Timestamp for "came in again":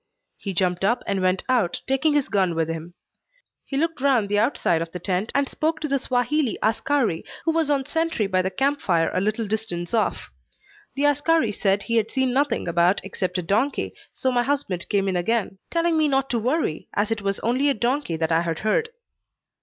14.89-15.59